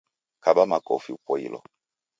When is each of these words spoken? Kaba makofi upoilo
Kaba 0.43 0.65
makofi 0.65 1.13
upoilo 1.13 1.59